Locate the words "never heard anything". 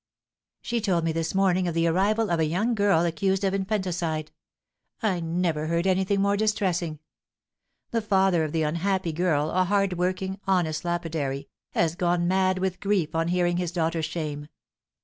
5.19-6.19